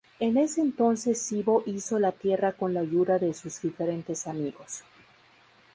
En 0.19 0.35
ese 0.37 0.61
entonces 0.61 1.21
Sibö 1.21 1.61
hizo 1.67 1.99
la 1.99 2.11
tierra 2.11 2.53
con 2.53 2.73
la 2.73 2.79
ayuda 2.79 3.19
de 3.19 3.35
sus 3.35 3.61
diferentes 3.61 4.25
amigos. 4.25 4.83